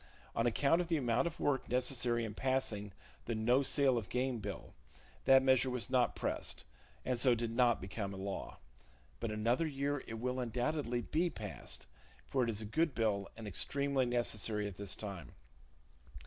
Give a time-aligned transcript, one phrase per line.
[0.35, 2.91] On account of the amount of work necessary in passing
[3.25, 4.73] the no sale of game bill,
[5.25, 6.63] that measure was not pressed,
[7.05, 8.57] and so it did not become a law;
[9.19, 11.85] but another year it will undoubtedly be passed,
[12.25, 15.35] for it is a good bill, and extremely necessary at this time.